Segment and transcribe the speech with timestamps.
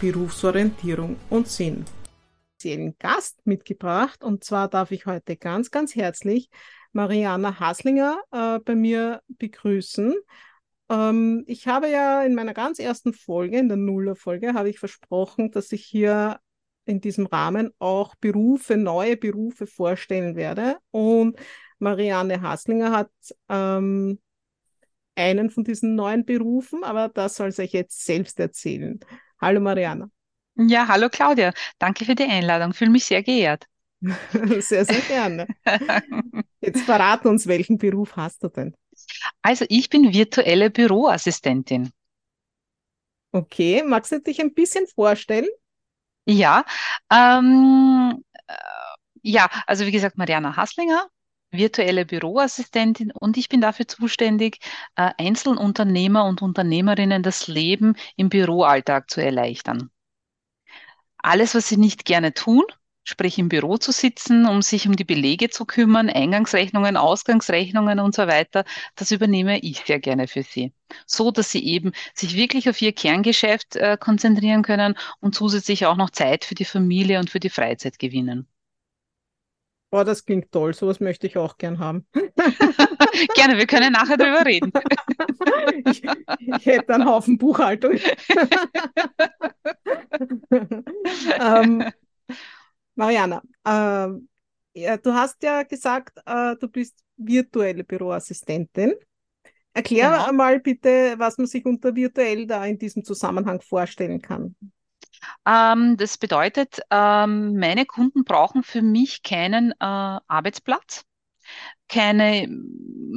[0.00, 1.84] Berufsorientierung und Sinn.
[2.64, 6.50] Einen Gast mitgebracht und zwar darf ich heute ganz, ganz herzlich
[6.92, 10.14] Mariana Haslinger äh, bei mir begrüßen.
[10.90, 15.50] Ähm, ich habe ja in meiner ganz ersten Folge, in der Nuller-Folge, habe ich versprochen,
[15.50, 16.40] dass ich hier
[16.84, 20.78] in diesem Rahmen auch Berufe, neue Berufe vorstellen werde.
[20.90, 21.38] Und
[21.78, 23.10] Marianne Haslinger hat
[23.48, 24.18] ähm,
[25.14, 29.00] einen von diesen neuen Berufen, aber das soll sie euch jetzt selbst erzählen.
[29.40, 30.10] Hallo Mariana.
[30.56, 31.52] Ja, hallo Claudia.
[31.78, 32.74] Danke für die Einladung.
[32.74, 33.66] Fühle mich sehr geehrt.
[34.02, 35.46] sehr, sehr gerne.
[36.60, 38.74] Jetzt verrat uns, welchen Beruf hast du denn?
[39.42, 41.90] Also ich bin virtuelle Büroassistentin.
[43.32, 45.48] Okay, magst du dich ein bisschen vorstellen?
[46.26, 46.64] Ja,
[47.10, 48.54] ähm, äh,
[49.22, 51.08] ja, also wie gesagt, Mariana Haslinger,
[51.50, 54.58] virtuelle Büroassistentin und ich bin dafür zuständig,
[54.96, 59.90] äh, Einzelunternehmer und Unternehmerinnen das Leben im Büroalltag zu erleichtern.
[61.18, 62.64] Alles, was sie nicht gerne tun,
[63.04, 68.14] sprich im Büro zu sitzen, um sich um die Belege zu kümmern, Eingangsrechnungen, Ausgangsrechnungen und
[68.14, 68.64] so weiter,
[68.94, 70.72] das übernehme ich sehr gerne für sie.
[71.06, 75.96] So, dass sie eben sich wirklich auf ihr Kerngeschäft äh, konzentrieren können und zusätzlich auch
[75.96, 78.46] noch Zeit für die Familie und für die Freizeit gewinnen.
[79.92, 80.72] Oh, das klingt toll.
[80.72, 82.06] Sowas möchte ich auch gern haben.
[83.34, 84.72] Gerne, wir können nachher drüber reden.
[85.86, 86.02] ich,
[86.38, 87.98] ich hätte einen Haufen Buchhaltung.
[91.40, 91.84] ähm,
[92.94, 94.08] Mariana, äh,
[94.74, 98.94] ja, du hast ja gesagt, äh, du bist virtuelle Büroassistentin.
[99.74, 100.32] Erklär Genau.
[100.32, 104.56] mal bitte, was man sich unter virtuell da in diesem Zusammenhang vorstellen kann.
[105.46, 111.04] Ähm, das bedeutet, ähm, meine Kunden brauchen für mich keinen äh, Arbeitsplatz.
[111.88, 112.48] keine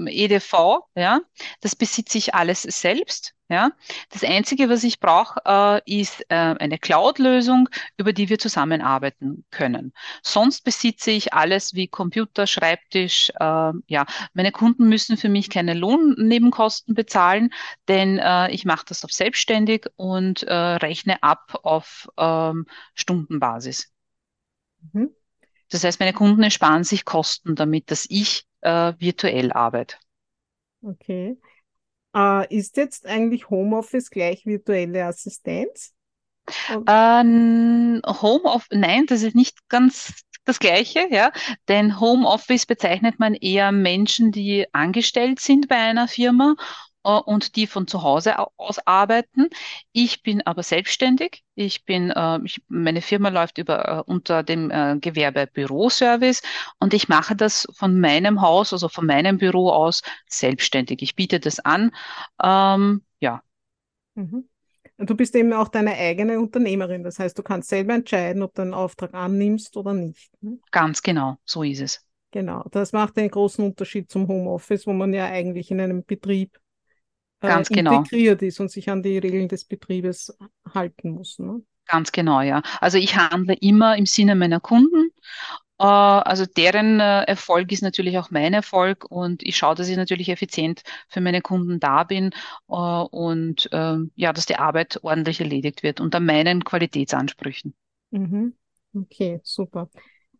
[0.07, 1.21] EDV, ja.
[1.61, 3.71] Das besitze ich alles selbst, ja.
[4.09, 9.93] Das Einzige, was ich brauche, äh, ist äh, eine Cloud-Lösung, über die wir zusammenarbeiten können.
[10.21, 14.05] Sonst besitze ich alles wie Computer, Schreibtisch, äh, ja.
[14.33, 17.53] Meine Kunden müssen für mich keine Lohnnebenkosten bezahlen,
[17.87, 22.65] denn äh, ich mache das auf selbstständig und äh, rechne ab auf ähm,
[22.95, 23.91] Stundenbasis.
[24.91, 25.11] Mhm.
[25.69, 29.97] Das heißt, meine Kunden ersparen sich Kosten damit, dass ich äh, virtuell arbeite.
[30.81, 31.37] Okay.
[32.15, 35.93] Äh, ist jetzt eigentlich Homeoffice gleich virtuelle Assistenz?
[36.87, 41.31] Ähm, Homeoffice, nein, das ist nicht ganz das Gleiche, ja,
[41.69, 46.55] denn Homeoffice bezeichnet man eher Menschen, die angestellt sind bei einer Firma
[47.11, 49.49] und die von zu Hause au- aus arbeiten.
[49.91, 51.43] Ich bin aber selbstständig.
[51.55, 56.41] Ich bin, äh, ich, meine Firma läuft über, äh, unter dem äh, Gewerbe Büroservice
[56.79, 61.01] und ich mache das von meinem Haus, also von meinem Büro aus selbstständig.
[61.01, 61.91] Ich biete das an.
[62.41, 63.41] Ähm, ja,
[64.15, 64.49] mhm.
[64.97, 67.03] Und du bist eben auch deine eigene Unternehmerin.
[67.03, 70.31] Das heißt, du kannst selber entscheiden, ob du einen Auftrag annimmst oder nicht.
[70.41, 70.59] ne?
[70.71, 72.05] ganz genau, so ist es.
[72.31, 72.63] Genau.
[72.71, 76.61] Das macht einen großen Unterschied zum Homeoffice, wo man ja eigentlich in einem Betrieb äh,
[77.47, 77.97] Ganz genau.
[77.97, 80.35] integriert ist und sich an die Regeln des Betriebes
[80.73, 81.39] halten muss.
[81.39, 81.61] Ne?
[81.87, 82.61] Ganz genau, ja.
[82.79, 85.11] Also ich handle immer im Sinne meiner Kunden.
[85.79, 89.97] Äh, also deren äh, Erfolg ist natürlich auch mein Erfolg und ich schaue, dass ich
[89.97, 92.31] natürlich effizient für meine Kunden da bin
[92.69, 97.73] äh, und ähm, ja, dass die Arbeit ordentlich erledigt wird unter meinen Qualitätsansprüchen.
[98.11, 98.55] Mhm.
[98.95, 99.89] Okay, super.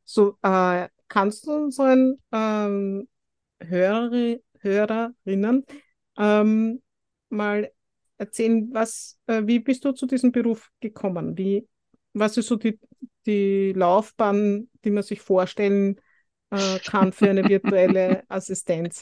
[0.06, 3.08] So, äh, kannst du unseren ähm,
[3.60, 5.66] Hörer, Hörerinnen
[6.18, 6.83] ähm,
[7.34, 7.72] mal
[8.18, 11.38] erzählen, was, äh, wie bist du zu diesem Beruf gekommen?
[11.38, 11.68] Wie,
[12.14, 12.80] was ist so die,
[13.26, 16.00] die Laufbahn, die man sich vorstellen
[16.52, 19.02] äh, kann für eine virtuelle Assistenz?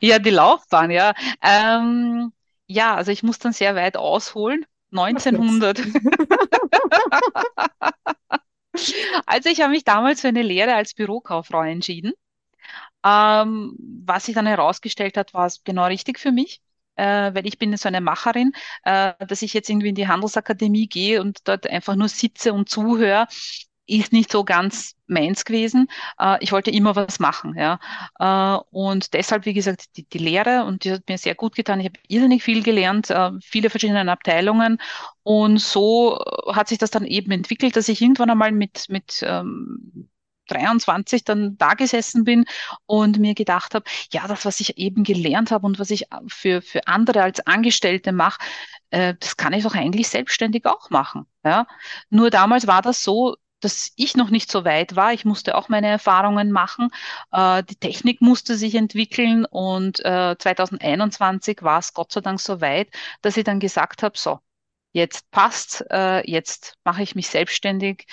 [0.00, 1.14] Ja, die Laufbahn, ja.
[1.42, 2.32] Ähm,
[2.66, 4.64] ja, also ich muss dann sehr weit ausholen.
[4.90, 5.26] Macht nichts.
[5.26, 5.80] 1900.
[9.26, 12.12] Also ich habe mich damals für eine Lehre als Bürokauffrau entschieden.
[13.04, 13.74] Ähm,
[14.04, 16.60] was sich dann herausgestellt hat, war es genau richtig für mich,
[16.98, 18.52] äh, weil ich bin so eine Macherin,
[18.84, 22.68] äh, dass ich jetzt irgendwie in die Handelsakademie gehe und dort einfach nur sitze und
[22.68, 23.26] zuhöre.
[23.86, 25.88] ist nicht so ganz meins gewesen.
[26.18, 27.80] Äh, ich wollte immer was machen, ja.
[28.18, 31.80] Äh, und deshalb, wie gesagt, die, die Lehre und die hat mir sehr gut getan.
[31.80, 34.78] Ich habe irrsinnig viel gelernt, äh, viele verschiedene Abteilungen.
[35.22, 36.18] Und so
[36.52, 40.08] hat sich das dann eben entwickelt, dass ich irgendwann einmal mit, mit ähm,
[40.48, 42.44] 23 dann da gesessen bin
[42.86, 46.62] und mir gedacht habe, ja, das, was ich eben gelernt habe und was ich für,
[46.62, 48.40] für andere als Angestellte mache,
[48.90, 51.26] äh, das kann ich doch eigentlich selbstständig auch machen.
[51.44, 51.66] Ja?
[52.10, 55.12] Nur damals war das so, dass ich noch nicht so weit war.
[55.12, 56.90] Ich musste auch meine Erfahrungen machen.
[57.32, 62.60] Äh, die Technik musste sich entwickeln und äh, 2021 war es Gott sei Dank so
[62.60, 62.88] weit,
[63.22, 64.38] dass ich dann gesagt habe, so,
[64.92, 68.06] jetzt passt, äh, jetzt mache ich mich selbstständig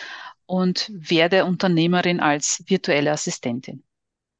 [0.45, 3.83] und werde Unternehmerin als virtuelle Assistentin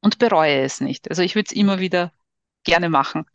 [0.02, 1.10] und bereue es nicht.
[1.10, 2.14] Also ich würde es immer wieder
[2.64, 3.26] gerne machen.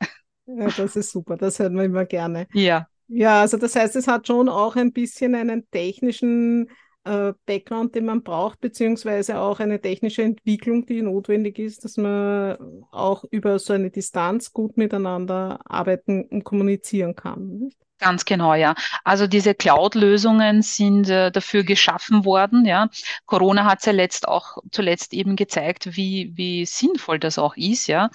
[0.47, 2.49] Ja, das ist super, das hört man immer gerne.
[2.53, 2.89] Ja.
[3.07, 6.71] Ja, also das heißt, es hat schon auch ein bisschen einen technischen
[7.05, 12.57] äh, Background, den man braucht, beziehungsweise auch eine technische Entwicklung, die notwendig ist, dass man
[12.91, 17.59] auch über so eine Distanz gut miteinander arbeiten und kommunizieren kann.
[17.59, 17.77] Nicht?
[18.01, 18.75] Ganz genau, ja.
[19.05, 22.89] Also diese Cloud-Lösungen sind äh, dafür geschaffen worden, ja.
[23.27, 28.09] Corona hat ja auch zuletzt eben gezeigt, wie, wie sinnvoll das auch ist, ja.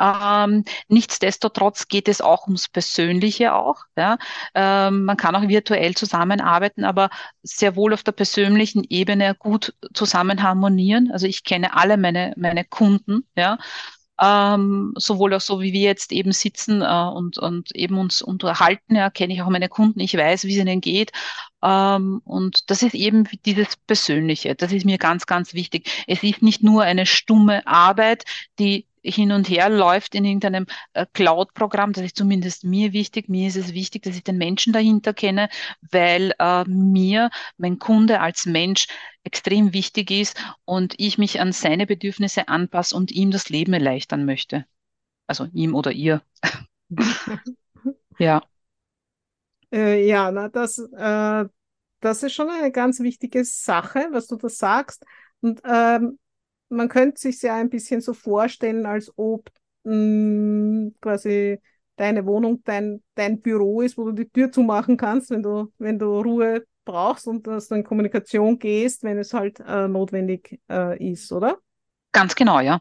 [0.00, 3.82] Ähm, nichtsdestotrotz geht es auch ums Persönliche auch.
[3.96, 4.18] Ja.
[4.54, 7.10] Ähm, man kann auch virtuell zusammenarbeiten, aber
[7.42, 11.10] sehr wohl auf der persönlichen Ebene gut zusammen harmonieren.
[11.12, 13.58] Also ich kenne alle meine, meine Kunden, ja
[14.20, 18.96] ähm, sowohl auch so, wie wir jetzt eben sitzen äh, und, und eben uns unterhalten,
[18.96, 21.12] ja, kenne ich auch meine Kunden, ich weiß, wie es ihnen geht.
[21.62, 25.88] Ähm, und das ist eben dieses Persönliche, das ist mir ganz, ganz wichtig.
[26.06, 28.24] Es ist nicht nur eine stumme Arbeit,
[28.58, 31.92] die hin und her läuft in irgendeinem äh, Cloud-Programm.
[31.92, 33.28] Das ist zumindest mir wichtig.
[33.28, 35.48] Mir ist es wichtig, dass ich den Menschen dahinter kenne,
[35.90, 38.86] weil äh, mir mein Kunde als Mensch
[39.24, 44.24] extrem wichtig ist und ich mich an seine Bedürfnisse anpasse und ihm das Leben erleichtern
[44.24, 44.64] möchte.
[45.26, 46.22] Also ihm oder ihr.
[48.18, 48.42] ja.
[49.70, 51.44] Äh, ja, na, das, äh,
[52.00, 55.04] das ist schon eine ganz wichtige Sache, was du da sagst.
[55.40, 56.18] Und ähm,
[56.68, 59.50] man könnte sich ja ein bisschen so vorstellen, als ob
[59.84, 61.58] mh, mm, quasi
[61.96, 65.98] deine Wohnung dein, dein Büro ist, wo du die Tür zumachen kannst, wenn du, wenn
[65.98, 71.12] du Ruhe brauchst und dass du in Kommunikation gehst, wenn es halt äh, notwendig äh,
[71.12, 71.58] ist, oder?
[72.12, 72.80] Ganz genau, ja.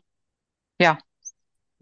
[0.80, 0.98] Ja.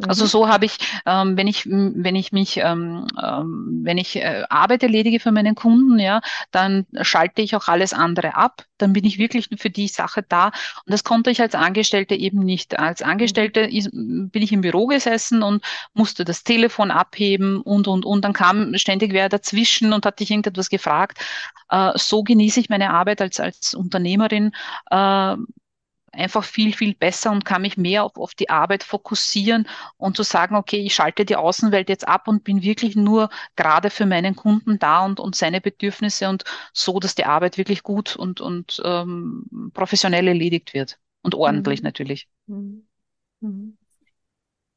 [0.03, 0.29] Also mhm.
[0.29, 4.83] so habe ich, ähm, wenn ich, wenn ich mich, ähm, ähm, wenn ich äh, Arbeit
[4.83, 6.19] erledige für meinen Kunden, ja,
[6.51, 8.65] dann schalte ich auch alles andere ab.
[8.77, 10.47] Dann bin ich wirklich für die Sache da.
[10.47, 12.77] Und das konnte ich als Angestellte eben nicht.
[12.77, 13.69] Als Angestellte mhm.
[13.69, 15.63] ist, bin ich im Büro gesessen und
[15.93, 18.25] musste das Telefon abheben und, und, und.
[18.25, 21.19] Dann kam ständig wer dazwischen und hat dich irgendetwas gefragt.
[21.69, 24.51] Äh, so genieße ich meine Arbeit als, als Unternehmerin.
[24.91, 25.37] Äh,
[26.15, 29.67] einfach viel, viel besser und kann mich mehr auf, auf die Arbeit fokussieren
[29.97, 33.89] und zu sagen, okay, ich schalte die Außenwelt jetzt ab und bin wirklich nur gerade
[33.89, 38.15] für meinen Kunden da und, und seine Bedürfnisse und so, dass die Arbeit wirklich gut
[38.15, 41.85] und, und ähm, professionell erledigt wird und ordentlich mhm.
[41.85, 42.27] natürlich.
[42.47, 42.87] Mhm.
[43.41, 43.77] Mhm.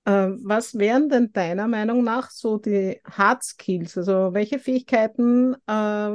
[0.04, 3.98] Äh, was wären denn deiner Meinung nach so die Hard Skills?
[3.98, 6.10] Also welche Fähigkeiten äh,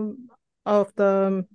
[0.63, 1.45] auf der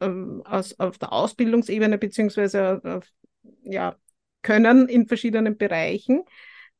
[0.00, 3.04] ähm, aus, auf der Ausbildungsebene beziehungsweise auf,
[3.62, 3.96] ja,
[4.42, 6.24] Können in verschiedenen Bereichen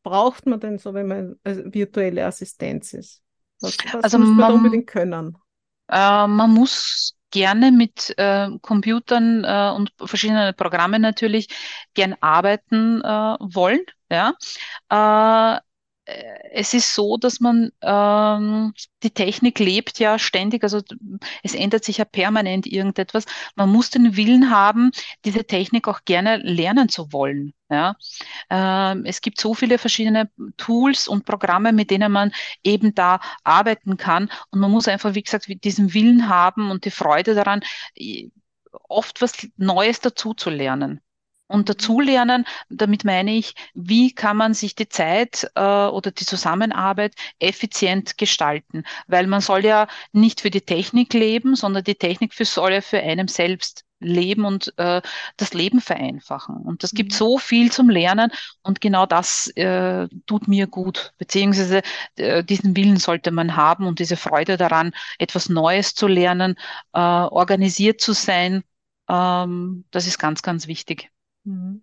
[0.03, 3.23] braucht man denn so, wenn man also virtuelle Assistenz ist?
[3.61, 5.37] Was, was also muss man, man unbedingt können?
[5.89, 11.49] Äh, man muss gerne mit äh, Computern äh, und verschiedenen Programmen natürlich
[11.95, 13.81] gern arbeiten äh, wollen.
[14.09, 14.35] Ja.
[16.07, 18.73] Äh, es ist so, dass man ähm,
[19.03, 20.81] die Technik lebt ja ständig, also
[21.43, 23.25] es ändert sich ja permanent irgendetwas.
[23.57, 24.91] Man muss den Willen haben,
[25.25, 27.53] diese Technik auch gerne lernen zu wollen.
[27.69, 27.97] Ja,
[28.49, 32.33] ähm, es gibt so viele verschiedene Tools und Programme, mit denen man
[32.63, 34.31] eben da arbeiten kann.
[34.51, 37.63] Und man muss einfach, wie gesagt, diesen Willen haben und die Freude daran,
[38.89, 41.01] oft was Neues dazu zu lernen.
[41.49, 47.15] Und dazulernen, damit meine ich, wie kann man sich die Zeit äh, oder die Zusammenarbeit
[47.39, 48.85] effizient gestalten?
[49.07, 52.81] Weil man soll ja nicht für die Technik leben, sondern die Technik für, soll ja
[52.81, 55.01] für einen selbst leben und äh,
[55.37, 56.57] das Leben vereinfachen.
[56.57, 57.17] Und das gibt mhm.
[57.17, 58.31] so viel zum Lernen
[58.63, 61.83] und genau das äh, tut mir gut, beziehungsweise
[62.17, 66.57] äh, diesen Willen sollte man haben und diese Freude daran, etwas Neues zu lernen,
[66.93, 68.65] äh, organisiert zu sein.
[69.09, 71.11] Ähm, das ist ganz, ganz wichtig.
[71.47, 71.83] Mhm.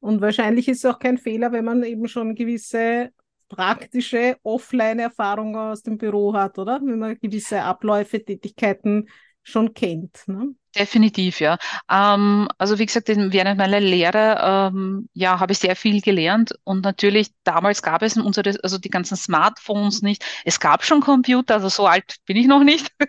[0.00, 3.10] Und wahrscheinlich ist es auch kein Fehler, wenn man eben schon gewisse
[3.48, 6.80] praktische Offline-Erfahrungen aus dem Büro hat, oder?
[6.82, 9.08] Wenn man gewisse Abläufe, Tätigkeiten
[9.42, 10.24] schon kennt.
[10.26, 10.54] Ne?
[10.76, 11.56] Definitiv, ja.
[11.90, 16.84] Ähm, also wie gesagt, während meiner Lehre ähm, ja, habe ich sehr viel gelernt und
[16.84, 20.24] natürlich damals gab es unsere, also die ganzen Smartphones nicht.
[20.44, 22.92] Es gab schon Computer, also so alt bin ich noch nicht.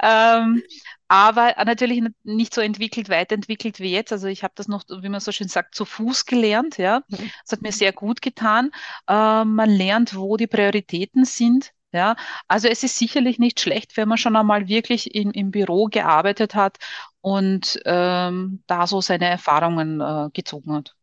[0.00, 0.62] Ähm,
[1.08, 4.12] aber natürlich nicht so entwickelt, weiterentwickelt wie jetzt.
[4.12, 7.02] Also ich habe das noch, wie man so schön sagt, zu Fuß gelernt, ja.
[7.08, 8.70] Das hat mir sehr gut getan.
[9.08, 11.72] Äh, man lernt, wo die Prioritäten sind.
[11.90, 12.16] Ja,
[12.48, 16.54] also es ist sicherlich nicht schlecht, wenn man schon einmal wirklich in, im Büro gearbeitet
[16.54, 16.76] hat
[17.22, 20.94] und ähm, da so seine Erfahrungen äh, gezogen hat.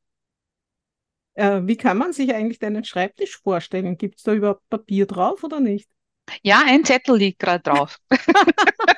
[1.34, 3.98] Äh, wie kann man sich eigentlich deinen Schreibtisch vorstellen?
[3.98, 5.90] Gibt es da überhaupt Papier drauf oder nicht?
[6.44, 8.00] Ja, ein Zettel liegt gerade drauf.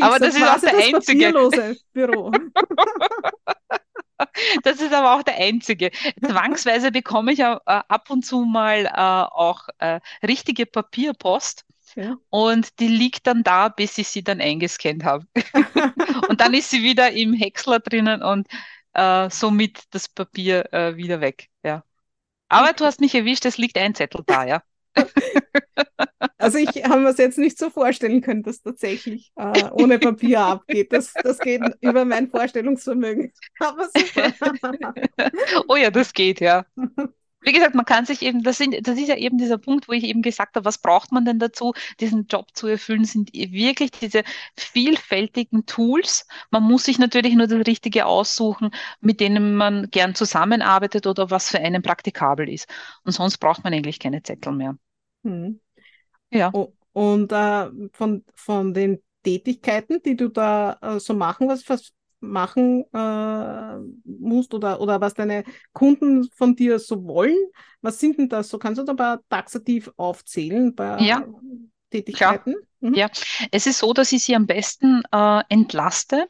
[0.00, 1.32] Aber so das ist auch der das einzige.
[1.32, 2.32] papierlose Büro.
[4.62, 5.90] Das ist aber auch der einzige.
[6.24, 12.16] Zwangsweise bekomme ich äh, ab und zu mal äh, auch äh, richtige Papierpost Ja.
[12.30, 15.26] und die liegt dann da, bis ich sie dann eingescannt habe.
[16.28, 18.48] Und dann ist sie wieder im Häcksler drinnen und
[18.94, 21.48] äh, somit das Papier äh, wieder weg.
[21.64, 21.84] Ja.
[22.48, 22.86] Aber du Okay.
[22.86, 24.62] hast mich erwischt, es liegt ein Zettel da, ja.
[26.38, 30.40] Also ich habe mir es jetzt nicht so vorstellen können, dass tatsächlich äh, ohne Papier
[30.40, 30.92] abgeht.
[30.92, 33.32] Das, das geht über mein Vorstellungsvermögen.
[33.60, 34.32] Aber super.
[35.68, 36.66] Oh ja, das geht, ja.
[37.44, 39.92] Wie gesagt, man kann sich eben, das sind, das ist ja eben dieser Punkt, wo
[39.92, 43.52] ich eben gesagt habe, was braucht man denn dazu, diesen Job zu erfüllen, sind eh
[43.52, 44.24] wirklich diese
[44.56, 46.26] vielfältigen Tools.
[46.50, 48.70] Man muss sich natürlich nur das Richtige aussuchen,
[49.00, 52.66] mit denen man gern zusammenarbeitet oder was für einen praktikabel ist.
[53.04, 54.76] Und sonst braucht man eigentlich keine Zettel mehr.
[55.24, 55.60] Hm.
[56.30, 56.50] Ja.
[56.52, 61.92] O- Und äh, von, von den Tätigkeiten, die du da äh, so machen, was, was
[62.30, 67.36] machen äh, musst oder, oder was deine Kunden von dir so wollen,
[67.82, 68.58] was sind denn das so?
[68.58, 71.26] Kannst du da paar taxativ aufzählen bei Ja,
[71.90, 72.54] Tätigkeiten?
[72.80, 72.94] Mhm.
[72.96, 73.08] Ja,
[73.50, 76.28] es ist so, dass ich sie am besten äh, entlaste,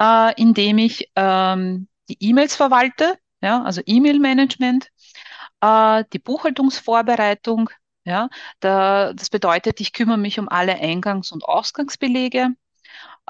[0.00, 4.88] äh, indem ich ähm, die E-Mails verwalte, ja, also E-Mail-Management,
[5.60, 7.70] äh, die Buchhaltungsvorbereitung,
[8.04, 8.28] ja,
[8.60, 12.50] da, das bedeutet, ich kümmere mich um alle Eingangs- und Ausgangsbelege,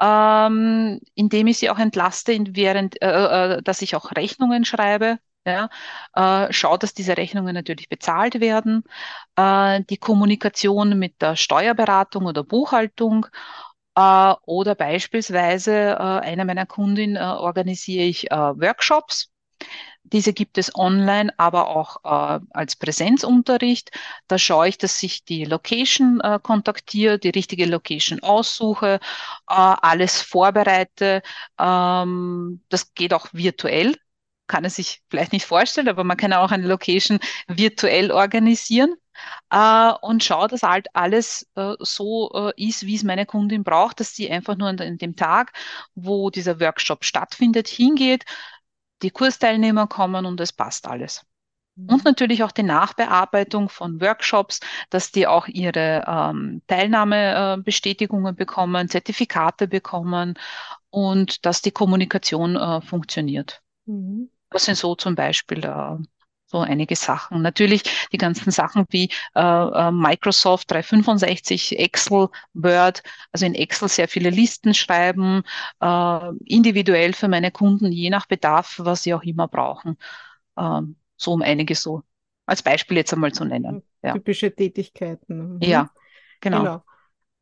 [0.01, 5.19] ähm, indem ich sie auch entlaste, während, äh, äh, dass ich auch Rechnungen schreibe.
[5.45, 5.69] Ja,
[6.15, 8.83] äh, schaue, dass diese Rechnungen natürlich bezahlt werden.
[9.35, 13.27] Äh, die Kommunikation mit der Steuerberatung oder Buchhaltung.
[13.95, 19.31] Äh, oder beispielsweise äh, einer meiner Kundinnen äh, organisiere ich äh, Workshops.
[20.03, 23.91] Diese gibt es online, aber auch äh, als Präsenzunterricht.
[24.27, 28.99] Da schaue ich, dass ich die Location äh, kontaktiere, die richtige Location aussuche,
[29.49, 31.21] äh, alles vorbereite.
[31.59, 33.95] Ähm, das geht auch virtuell.
[34.47, 38.93] Kann es sich vielleicht nicht vorstellen, aber man kann auch eine Location virtuell organisieren
[39.49, 43.99] äh, und schaue, dass halt alles äh, so äh, ist, wie es meine Kundin braucht,
[43.99, 45.53] dass sie einfach nur an dem Tag,
[45.95, 48.25] wo dieser Workshop stattfindet, hingeht,
[49.03, 51.25] die Kursteilnehmer kommen und es passt alles.
[51.75, 54.59] Und natürlich auch die Nachbearbeitung von Workshops,
[54.91, 60.35] dass die auch ihre ähm, Teilnahmebestätigungen bekommen, Zertifikate bekommen
[60.91, 63.63] und dass die Kommunikation äh, funktioniert.
[63.85, 64.29] Mhm.
[64.51, 65.97] Das sind so zum Beispiel äh,
[66.53, 67.41] so einige Sachen.
[67.41, 74.07] Natürlich die ganzen Sachen wie äh, äh, Microsoft 365, Excel, Word, also in Excel sehr
[74.07, 75.41] viele Listen schreiben,
[75.81, 79.97] äh, individuell für meine Kunden, je nach Bedarf, was sie auch immer brauchen.
[80.57, 82.03] Ähm, so um einige so
[82.45, 83.81] als Beispiel jetzt einmal zu nennen.
[84.03, 85.55] Ja, Typische Tätigkeiten.
[85.55, 85.61] Mhm.
[85.61, 85.89] ja,
[86.39, 86.59] genau.
[86.59, 86.83] Genau.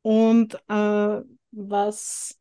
[0.04, 2.40] Und äh, was,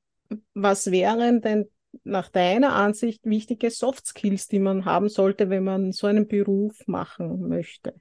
[0.55, 1.69] was wären denn
[2.05, 6.87] nach deiner Ansicht wichtige Soft Skills, die man haben sollte, wenn man so einen Beruf
[6.87, 7.95] machen möchte?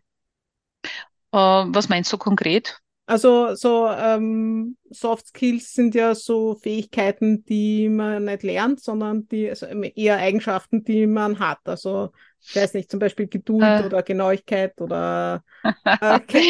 [1.31, 2.81] Äh, was meinst du konkret?
[3.05, 9.49] Also so ähm, Soft Skills sind ja so Fähigkeiten, die man nicht lernt, sondern die
[9.49, 11.57] also eher Eigenschaften, die man hat.
[11.65, 13.81] Also ich weiß nicht, zum Beispiel Geduld Äh.
[13.81, 15.43] oder Genauigkeit oder
[15.99, 16.47] äh, Ke-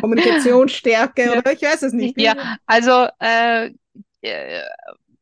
[0.00, 1.38] Kommunikationsstärke Ja.
[1.38, 2.18] oder ich weiß es nicht.
[2.18, 3.70] Ja, also äh,
[4.22, 4.62] äh,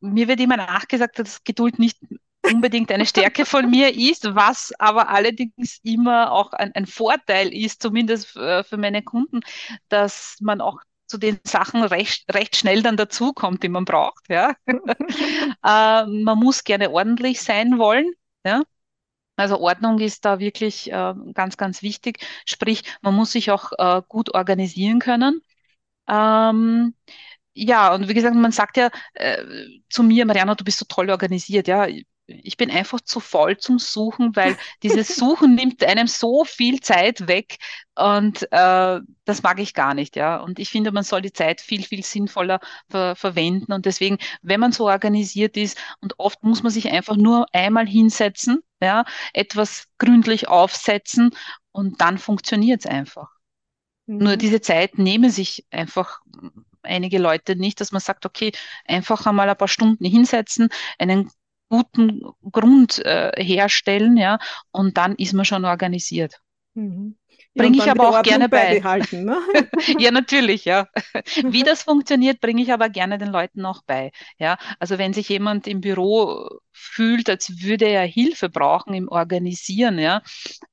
[0.02, 1.98] mir wird immer nachgesagt, dass Geduld nicht
[2.44, 7.82] unbedingt eine Stärke von mir ist, was aber allerdings immer auch ein, ein Vorteil ist,
[7.82, 9.40] zumindest äh, für meine Kunden,
[9.88, 14.28] dass man auch zu den Sachen recht, recht schnell dann dazukommt, die man braucht.
[14.28, 14.54] Ja.
[15.64, 18.12] Äh, man muss gerne ordentlich sein wollen.
[18.44, 18.62] Ja.
[19.36, 22.18] Also Ordnung ist da wirklich äh, ganz, ganz wichtig.
[22.46, 25.40] Sprich, man muss sich auch äh, gut organisieren können.
[26.08, 26.94] Ähm,
[27.54, 29.44] ja, und wie gesagt, man sagt ja äh,
[29.90, 31.68] zu mir, Mariana, du bist so toll organisiert.
[31.68, 31.86] Ja,
[32.26, 37.26] ich bin einfach zu faul zum Suchen, weil dieses Suchen nimmt einem so viel Zeit
[37.28, 37.56] weg
[37.94, 40.36] und äh, das mag ich gar nicht, ja.
[40.38, 43.72] Und ich finde, man soll die Zeit viel, viel sinnvoller ver verwenden.
[43.72, 47.86] Und deswegen, wenn man so organisiert ist und oft muss man sich einfach nur einmal
[47.86, 49.04] hinsetzen, ja,
[49.34, 51.30] etwas gründlich aufsetzen
[51.72, 53.28] und dann funktioniert es einfach.
[54.18, 54.38] Nur Mhm.
[54.38, 56.20] diese Zeit nehmen sich einfach
[56.82, 58.52] einige Leute nicht, dass man sagt, okay,
[58.86, 61.30] einfach einmal ein paar Stunden hinsetzen, einen
[61.68, 64.38] guten Grund äh, herstellen, ja,
[64.70, 66.40] und dann ist man schon organisiert.
[66.74, 67.16] Mhm.
[67.54, 68.74] Ja, Bringe ich aber auch gerne bei.
[68.74, 69.36] beibehalten, ne?
[69.98, 70.88] Ja, natürlich, ja.
[71.44, 74.10] Wie das funktioniert, bringe ich aber gerne den Leuten auch bei.
[74.38, 79.98] Ja, also wenn sich jemand im Büro fühlt, als würde er Hilfe brauchen im Organisieren,
[79.98, 80.22] ja,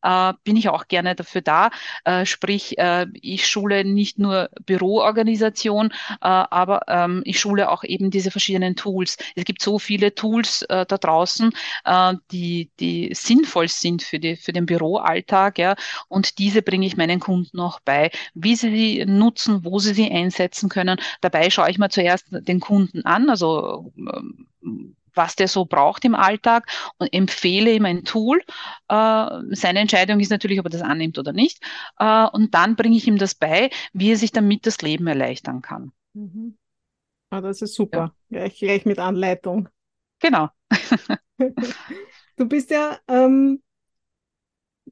[0.02, 1.70] äh, bin ich auch gerne dafür da.
[2.06, 8.12] Äh, sprich, äh, ich schule nicht nur Büroorganisation, äh, aber ähm, ich schule auch eben
[8.12, 9.18] diese verschiedenen Tools.
[9.36, 11.52] Es gibt so viele Tools äh, da draußen,
[11.86, 15.76] äh, die, die sinnvoll sind für die, für den Büroalltag, ja,
[16.08, 20.12] und diese bringe ich meinen Kunden auch bei wie sie sie nutzen, wo sie sie
[20.12, 21.00] einsetzen können.
[21.22, 26.16] Dabei schaue ich mir zuerst den Kunden an, also ähm, was der so braucht im
[26.16, 26.68] Alltag
[27.00, 28.42] und empfehle ihm ein Tool.
[28.90, 31.62] Äh, seine Entscheidung ist natürlich, ob er das annimmt oder nicht.
[32.00, 35.62] Äh, und dann bringe ich ihm das bei, wie er sich damit das Leben erleichtern
[35.62, 35.94] kann.
[36.14, 36.58] Mhm.
[37.32, 38.16] Ah, das ist Ja, super.
[38.30, 39.70] Gleich, gleich mit Anleitung.
[40.20, 40.50] genau.
[42.38, 43.62] Du bist ja, ähm,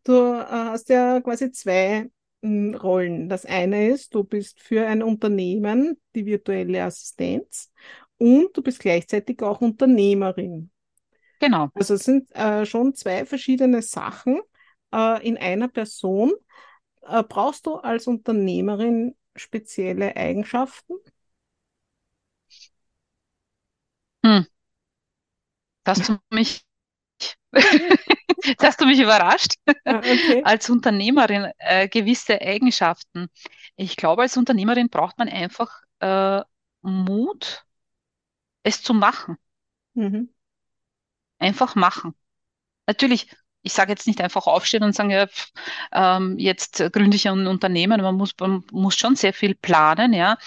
[0.04, 2.10] du äh, hast ja quasi zwei
[2.42, 3.30] m, Rollen.
[3.30, 7.72] Das eine ist, du bist für ein Unternehmen die virtuelle Assistenz
[8.18, 10.72] und du bist gleichzeitig auch Unternehmerin.
[11.40, 11.70] Genau.
[11.74, 14.42] Also es sind äh, schon zwei verschiedene Sachen
[14.94, 16.34] äh, in einer Person.
[17.04, 20.96] Äh, brauchst du als Unternehmerin spezielle Eigenschaften?
[24.26, 24.42] Hm.
[25.84, 26.64] Das hast du mich,
[27.52, 29.56] das hast du mich überrascht.
[29.86, 30.42] Ah, okay.
[30.44, 33.28] Als Unternehmerin äh, gewisse Eigenschaften.
[33.76, 36.42] Ich glaube, als Unternehmerin braucht man einfach äh,
[36.82, 37.66] Mut,
[38.64, 39.38] es zu machen.
[39.94, 40.30] Mhm.
[41.40, 42.16] Einfach machen.
[42.88, 43.30] Natürlich,
[43.62, 45.52] ich sage jetzt nicht einfach aufstehen und sagen, ja, pf,
[45.92, 48.02] ähm, jetzt gründe ich ein Unternehmen.
[48.02, 50.38] Man muss, man muss schon sehr viel planen, ja.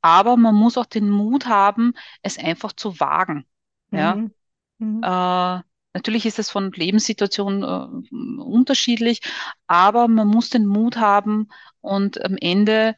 [0.00, 3.46] Aber man muss auch den Mut haben, es einfach zu wagen.
[3.90, 4.14] Ja.
[4.14, 4.32] Mhm.
[4.78, 5.02] Mhm.
[5.02, 5.62] Äh,
[5.94, 9.20] natürlich ist es von Lebenssituation äh, unterschiedlich,
[9.66, 11.48] aber man muss den Mut haben
[11.80, 12.96] und am Ende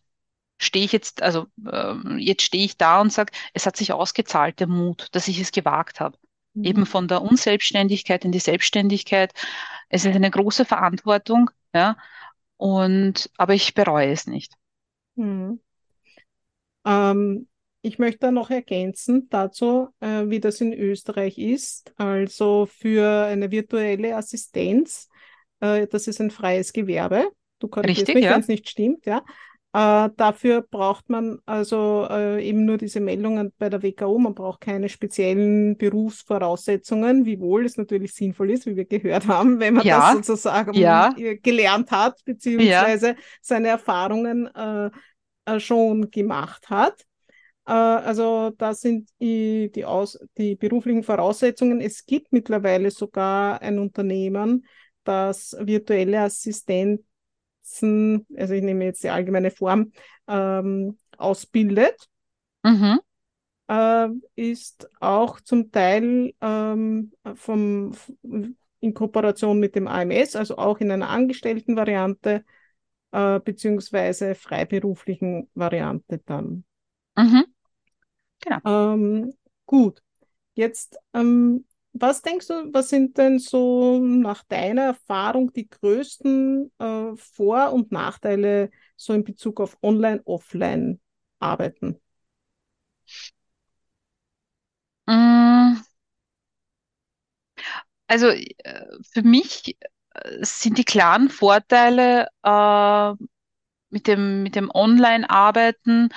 [0.61, 4.61] stehe ich jetzt, also ähm, jetzt stehe ich da und sage, es hat sich ausgezahlt,
[4.61, 6.19] der Mut, dass ich es gewagt habe.
[6.53, 6.65] Mhm.
[6.65, 9.33] Eben von der Unselbstständigkeit in die Selbstständigkeit.
[9.89, 11.97] Es ist eine große Verantwortung, ja,
[12.59, 14.55] und aber ich bereue es nicht.
[15.15, 15.61] Mhm.
[16.85, 17.49] Ähm,
[17.83, 21.95] ich möchte da noch ergänzen dazu, äh, wie das in Österreich ist.
[21.97, 25.09] Also für eine virtuelle Assistenz,
[25.61, 27.31] äh, das ist ein freies Gewerbe.
[27.61, 28.39] Du korrigierst Richtig, mich, wenn ja?
[28.39, 29.25] es nicht stimmt, ja.
[29.73, 34.19] Äh, dafür braucht man also äh, eben nur diese Meldungen bei der WKO.
[34.19, 39.75] Man braucht keine speziellen Berufsvoraussetzungen, wiewohl es natürlich sinnvoll ist, wie wir gehört haben, wenn
[39.75, 42.23] man das Ja, sozusagen ja, gelernt hat, ja.
[42.25, 44.91] beziehungsweise seine Erfahrungen äh,
[45.45, 47.05] äh, schon gemacht hat.
[47.67, 51.81] Äh, also da sind die, die, Aus, die beruflichen Voraussetzungen.
[51.81, 54.67] Es gibt mittlerweile sogar ein Unternehmen,
[55.05, 56.19] das virtuelle
[57.71, 59.93] Assistenzen, also ich nehme jetzt die allgemeine Form,
[60.29, 62.09] ähm, ausbildet.
[62.65, 63.01] Mhm,
[63.69, 67.93] Äh, ist auch zum Teil ähm, vom,
[68.81, 72.45] in Kooperation mit dem AMS, also auch in einer angestellten Variante,
[73.13, 76.65] äh, beziehungsweise freiberuflichen Variante dann.
[77.17, 77.45] mhm,
[78.41, 78.61] genau.
[78.65, 79.35] Ähm,
[79.67, 80.03] gut,
[80.55, 87.17] jetzt, ähm, was denkst du, was sind denn so nach deiner Erfahrung die größten äh,
[87.17, 92.01] Vor- und Nachteile so in Bezug auf Online-Offline-Arbeiten?
[95.07, 95.83] Mm,
[98.09, 99.77] Also äh, für mich
[100.15, 103.13] äh, sind die klaren Vorteile äh,
[103.91, 106.11] mit dem, mit dem Online-Arbeiten,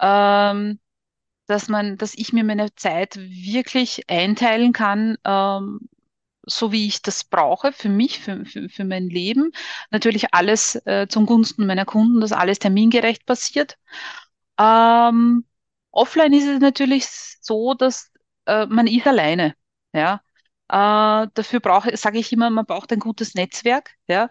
[0.00, 0.80] ähm,
[1.46, 5.88] dass man, dass ich mir meine Zeit wirklich einteilen kann, ähm,
[6.46, 9.52] so wie ich das brauche für mich, für, für, für mein Leben.
[9.90, 13.76] Natürlich alles äh, zum Gunsten meiner Kunden, dass alles termingerecht passiert.
[14.58, 15.44] Ähm,
[15.90, 17.06] offline ist es natürlich
[17.40, 18.10] so, dass
[18.46, 19.54] äh, man ist alleine.
[19.92, 20.20] Ja.
[20.68, 23.92] Äh, dafür brauche, sage ich immer, man braucht ein gutes Netzwerk.
[24.08, 24.28] Ja.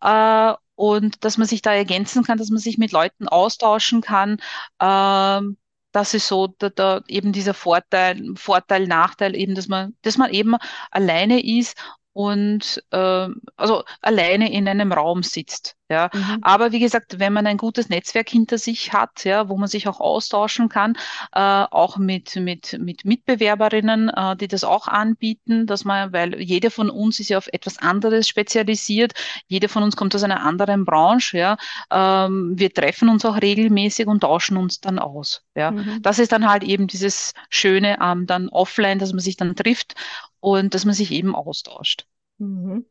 [0.00, 4.38] Äh, und dass man sich da ergänzen kann, dass man sich mit Leuten austauschen kann.
[4.80, 5.58] Ähm,
[5.92, 10.30] das ist so da, da eben dieser Vorteil, Vorteil, Nachteil eben, dass man, dass man
[10.32, 10.56] eben
[10.90, 11.76] alleine ist
[12.12, 15.77] und äh, also alleine in einem Raum sitzt.
[15.90, 16.38] Ja, Mhm.
[16.42, 19.88] aber wie gesagt, wenn man ein gutes Netzwerk hinter sich hat, ja, wo man sich
[19.88, 20.96] auch austauschen kann,
[21.32, 26.70] äh, auch mit, mit, mit Mitbewerberinnen, äh, die das auch anbieten, dass man, weil jede
[26.70, 29.14] von uns ist ja auf etwas anderes spezialisiert,
[29.46, 31.56] jede von uns kommt aus einer anderen Branche, ja,
[31.90, 35.70] ähm, wir treffen uns auch regelmäßig und tauschen uns dann aus, ja.
[35.70, 36.02] Mhm.
[36.02, 39.94] Das ist dann halt eben dieses Schöne ähm, dann offline, dass man sich dann trifft
[40.40, 42.06] und dass man sich eben austauscht.
[42.38, 42.84] Mhm.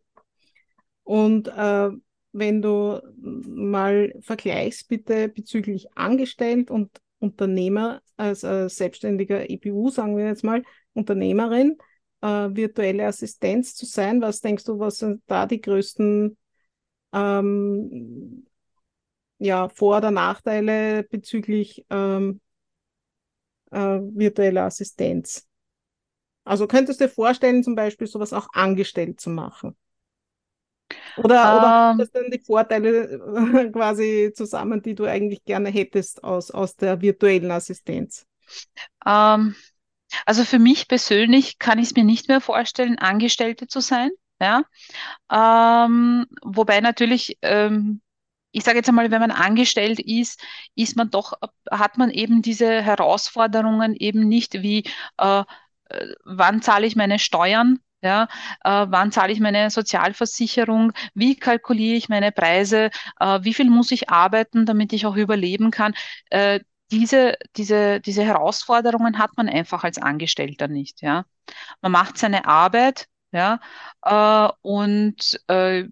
[1.04, 1.90] Und äh,
[2.38, 10.26] wenn du mal vergleichst, bitte bezüglich Angestellt und Unternehmer, als äh, selbstständiger EPU, sagen wir
[10.26, 11.78] jetzt mal, Unternehmerin,
[12.22, 16.38] äh, virtuelle Assistenz zu sein, was denkst du, was sind da die größten
[17.14, 18.46] ähm,
[19.40, 22.42] ja, Vor- oder Nachteile bezüglich ähm,
[23.72, 25.48] äh, virtueller Assistenz?
[26.44, 29.76] Also könntest du dir vorstellen, zum Beispiel sowas auch angestellt zu machen?
[31.16, 33.20] Oder, oder Ähm, das dann die Vorteile
[33.74, 38.28] quasi zusammen, die du eigentlich gerne hättest aus, aus der virtuellen Assistenz?
[39.06, 39.56] ähm,
[40.26, 44.12] also für mich persönlich kann ich es mir nicht mehr vorstellen, Angestellte zu sein.
[44.42, 44.64] Ja,
[45.32, 48.02] ähm, wobei natürlich, ähm,
[48.52, 50.42] ich sage jetzt einmal, wenn man angestellt ist,
[50.76, 51.34] ist man doch,
[51.72, 54.84] hat man eben diese Herausforderungen eben nicht wie,
[55.20, 55.44] äh,
[55.90, 57.80] äh, wann zahle ich meine Steuern?
[58.02, 58.28] Ja,
[58.64, 60.92] äh, wann zahle ich meine Sozialversicherung?
[61.16, 62.92] Wie kalkuliere ich meine Preise?
[63.20, 65.94] Äh, wie viel muss ich arbeiten, damit ich auch überleben kann?
[66.30, 66.60] Äh,
[66.92, 71.26] diese, diese, diese Herausforderungen hat man einfach als Angestellter nicht, ja.
[71.82, 73.60] Man macht seine Arbeit, ja,
[74.04, 75.86] äh, und äh,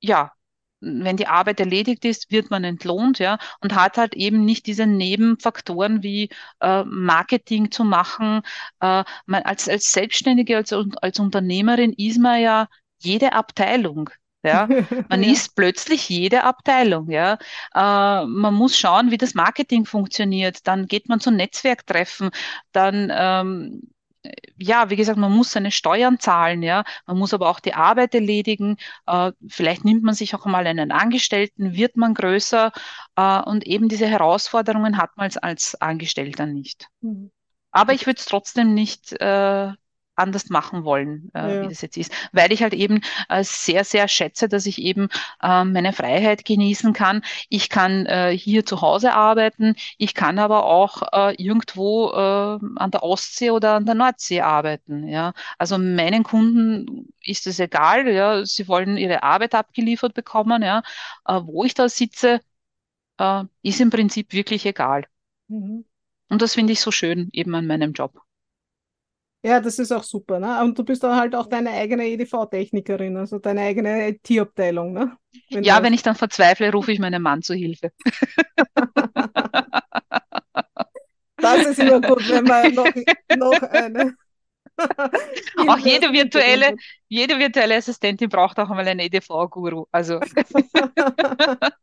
[0.00, 0.32] ja,
[0.80, 4.86] wenn die Arbeit erledigt ist, wird man entlohnt, ja, und hat halt eben nicht diese
[4.86, 8.42] Nebenfaktoren wie äh, Marketing zu machen.
[8.80, 14.10] Äh, man als, als Selbstständige, als, als Unternehmerin ist man ja jede Abteilung.
[14.44, 14.68] Ja,
[15.08, 15.32] man Ja.
[15.32, 17.38] ist plötzlich jede Abteilung, ja.
[17.74, 20.66] Äh, man muss schauen, wie das Marketing funktioniert.
[20.66, 22.30] Dann geht man zu Netzwerktreffen,
[22.72, 23.90] dann ähm,
[24.56, 28.14] ja, wie gesagt, man muss seine Steuern zahlen, ja, man muss aber auch die Arbeit
[28.14, 28.76] erledigen.
[29.06, 32.72] Äh, vielleicht nimmt man sich auch mal einen Angestellten, wird man größer
[33.16, 36.88] äh, und eben diese Herausforderungen hat man als, als Angestellter nicht.
[37.00, 37.30] Mhm.
[37.70, 39.72] Aber ich würde es trotzdem nicht äh,
[40.18, 41.68] anders machen wollen, äh, wie Ja.
[41.68, 45.08] das jetzt ist, weil ich halt eben äh, sehr, sehr schätze, dass ich eben
[45.42, 47.22] äh, meine Freiheit genießen kann.
[47.48, 52.90] Ich kann äh, hier zu Hause arbeiten, ich kann aber auch äh, irgendwo äh, an
[52.90, 55.06] der Ostsee oder an der Nordsee arbeiten.
[55.08, 58.08] Ja, also meinen Kunden ist es egal.
[58.08, 60.62] Ja, sie wollen ihre Arbeit abgeliefert bekommen.
[60.62, 60.82] Ja,
[61.26, 62.40] äh, wo ich da sitze,
[63.18, 65.04] äh, ist im Prinzip wirklich egal.
[65.48, 65.84] Mhm.
[66.30, 68.20] Und das finde ich so schön eben an meinem Job.
[69.44, 70.62] Ja, das ist auch super, ne?
[70.62, 75.16] Und du bist dann halt auch deine eigene EDV-Technikerin, also deine eigene IT-Abteilung, ne?
[75.50, 77.92] Wenn Ja, wenn ich dann verzweifle, rufe ich meinen Mann zu Hilfe.
[81.36, 82.92] das ist immer gut, wenn man noch,
[83.36, 84.14] noch eine
[85.66, 86.74] Auch jede virtuelle,
[87.08, 89.86] jede virtuelle Assistentin braucht auch mal einen EDV-Guru.
[89.90, 90.20] Also,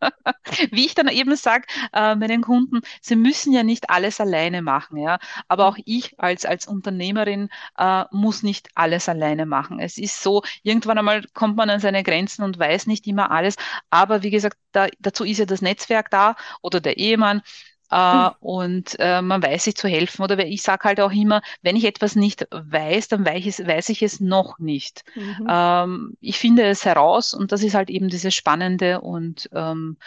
[0.71, 4.97] wie ich dann eben sage, äh, meinen Kunden, sie müssen ja nicht alles alleine machen,
[4.97, 5.19] ja.
[5.47, 9.79] Aber auch ich als, als Unternehmerin äh, muss nicht alles alleine machen.
[9.79, 13.55] Es ist so, irgendwann einmal kommt man an seine Grenzen und weiß nicht immer alles.
[13.89, 17.41] Aber wie gesagt, da, dazu ist ja das Netzwerk da oder der Ehemann.
[17.91, 20.23] Äh, und äh, man weiß sich zu helfen.
[20.23, 23.67] Oder ich sage halt auch immer, wenn ich etwas nicht weiß, dann weiß ich es,
[23.67, 25.03] weiß ich es noch nicht.
[25.15, 25.47] Mhm.
[25.47, 29.97] Ähm, ich finde es heraus und das ist halt eben dieses Spannende und ähm,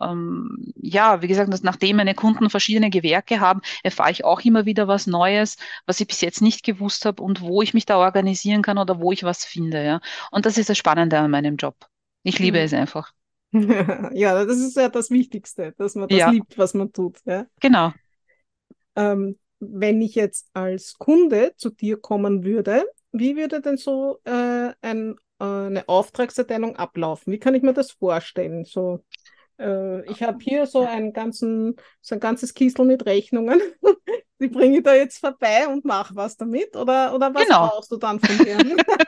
[0.00, 4.66] ähm, ja, wie gesagt, dass nachdem meine Kunden verschiedene Gewerke haben, erfahre ich auch immer
[4.66, 7.96] wieder was Neues, was ich bis jetzt nicht gewusst habe und wo ich mich da
[7.98, 10.00] organisieren kann oder wo ich was finde, ja.
[10.30, 11.76] Und das ist das Spannende an meinem Job.
[12.22, 12.64] Ich liebe Mhm.
[12.64, 13.12] es einfach.
[14.14, 17.20] Ja, das ist ja das Wichtigste, dass man das Ja, liebt, was man tut.
[17.24, 17.46] Ja?
[17.60, 17.94] genau.
[18.94, 24.72] Ähm, wenn ich jetzt als Kunde zu dir kommen würde, wie würde denn so äh,
[24.82, 27.32] ein, äh, eine Auftragserteilung ablaufen?
[27.32, 28.64] Wie kann ich mir das vorstellen?
[28.64, 29.02] So,
[29.60, 33.60] äh, ich habe hier so einen ganzen, so ein ganzes Kistel mit Rechnungen.
[34.40, 36.76] Die bringe ich da jetzt vorbei und mache was damit?
[36.76, 37.70] Oder, oder was Genau.
[37.70, 38.62] brauchst du dann von mir?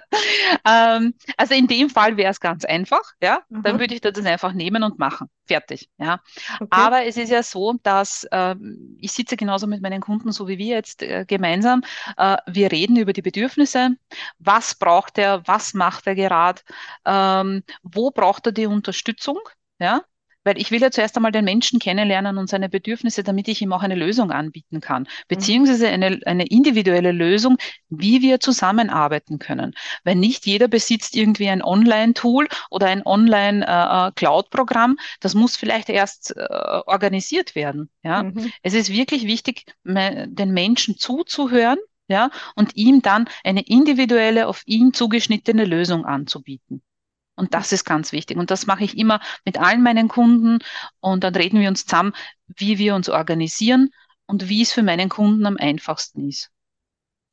[0.64, 3.40] Ähm, also in dem Fall wäre es ganz einfach, ja.
[3.48, 5.28] Dann Aha, würde ich das einfach nehmen und machen.
[5.46, 6.20] Fertig, ja.
[6.54, 6.66] okay.
[6.70, 10.58] Aber es ist ja so, dass ähm, ich sitze genauso mit meinen Kunden, so wie
[10.58, 11.82] wir jetzt äh, gemeinsam.
[12.16, 13.90] Äh, wir reden über die Bedürfnisse.
[14.38, 15.46] Was braucht er?
[15.46, 16.62] Was macht er gerade?
[17.04, 19.38] Ähm, wo braucht er die Unterstützung?
[19.78, 20.02] Ja.
[20.46, 23.72] Weil ich will ja zuerst einmal den Menschen kennenlernen und seine Bedürfnisse, damit ich ihm
[23.72, 29.74] auch eine Lösung anbieten kann, beziehungsweise eine, eine individuelle Lösung, wie wir zusammenarbeiten können.
[30.04, 34.92] Weil nicht jeder besitzt irgendwie ein Online-Tool oder ein Online-Cloud-Programm.
[34.92, 36.46] Äh, das muss vielleicht erst äh,
[36.86, 37.90] organisiert werden.
[38.04, 38.22] Ja?
[38.22, 38.52] Mhm.
[38.62, 41.78] Es ist wirklich wichtig, den Menschen zuzuhören,
[42.08, 46.82] ja, und ihm dann eine individuelle, auf ihn zugeschnittene Lösung anzubieten.
[47.36, 48.38] Und das ist ganz wichtig.
[48.38, 50.58] Und das mache ich immer mit allen meinen Kunden.
[51.00, 52.12] Und dann reden wir uns zusammen,
[52.48, 53.90] wie wir uns organisieren
[54.26, 56.50] und wie es für meinen Kunden am einfachsten ist.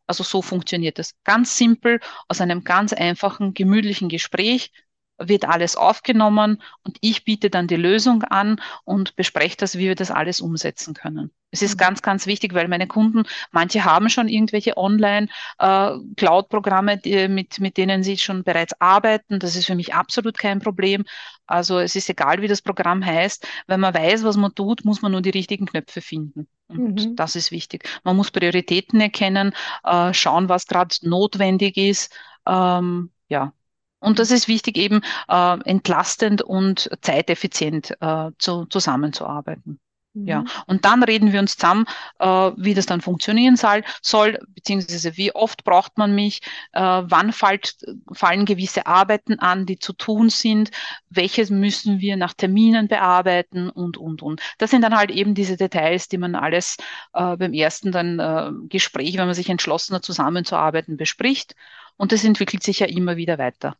[0.06, 1.16] Also so funktioniert es.
[1.24, 4.72] Ganz simpel, aus einem ganz einfachen, gemütlichen Gespräch
[5.18, 9.96] wird alles aufgenommen und ich biete dann die Lösung an und bespreche das, wie wir
[9.96, 11.32] das alles umsetzen können.
[11.52, 11.80] Es ist mhm.
[11.80, 18.02] ganz, ganz wichtig, weil meine Kunden, manche haben schon irgendwelche Online-Cloud-Programme, äh, mit, mit denen
[18.02, 19.38] sie schon bereits arbeiten.
[19.38, 21.06] Das ist für mich absolut kein Problem.
[21.46, 23.48] Also es ist egal, wie das Programm heißt.
[23.68, 26.48] Wenn man weiß, was man tut, muss man nur die richtigen Knöpfe finden.
[26.68, 27.16] Und mhm.
[27.16, 27.88] das ist wichtig.
[28.04, 32.12] Man muss Prioritäten erkennen, äh, schauen, was gerade notwendig ist.
[32.48, 33.54] Ähm, ja,
[34.04, 39.80] und das ist wichtig, eben äh, entlastend und zeiteffizient äh, zu, zusammenzuarbeiten.
[40.14, 40.28] Mhm.
[40.28, 41.86] Ja, und dann reden wir uns zusammen,
[42.20, 46.42] äh, wie das dann funktionieren soll, soll, beziehungsweise wie oft braucht man mich,
[46.74, 47.78] äh, wann fallt,
[48.12, 50.70] fallen gewisse Arbeiten an, die zu tun sind,
[51.10, 54.42] welches müssen wir nach Terminen bearbeiten und, und, und.
[54.60, 56.78] Das sind dann halt eben diese Details, die man alles
[57.14, 61.56] äh, beim ersten dann äh, Gespräch, wenn man sich entschlossen hat, zusammenzuarbeiten, bespricht.
[61.98, 63.78] Und das entwickelt sich ja immer wieder weiter.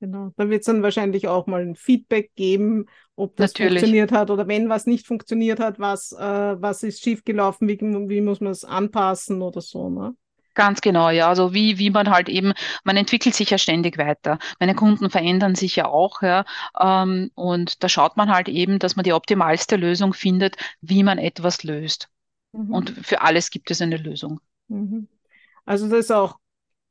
[0.00, 0.32] Genau.
[0.36, 2.86] Da wird es dann wahrscheinlich auch mal ein Feedback geben,
[3.16, 3.80] ob das Natürlich.
[3.80, 8.20] funktioniert hat oder wenn was nicht funktioniert hat, was, äh, was ist schiefgelaufen, wie, wie
[8.22, 9.90] muss man es anpassen oder so.
[9.90, 10.14] Ne?
[10.54, 11.28] Ganz genau, ja.
[11.28, 14.38] Also wie, wie man halt eben, man entwickelt sich ja ständig weiter.
[14.58, 16.44] Meine Kunden verändern sich ja auch, ja.
[16.80, 21.18] Ähm, und da schaut man halt eben, dass man die optimalste Lösung findet, wie man
[21.18, 22.08] etwas löst.
[22.52, 22.74] Mhm.
[22.74, 24.40] Und für alles gibt es eine Lösung.
[24.68, 25.08] Mhm.
[25.66, 26.36] Also das ist auch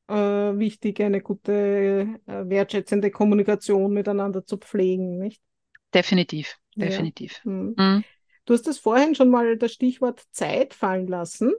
[0.10, 5.42] äh, wichtig, eine gute, äh, wertschätzende Kommunikation miteinander zu pflegen, nicht?
[5.94, 7.42] Definitiv, definitiv.
[7.46, 7.52] Ja.
[7.52, 7.76] Mhm.
[7.78, 8.04] Mhm.
[8.46, 11.54] Du hast das vorhin schon mal das Stichwort Zeit fallen lassen.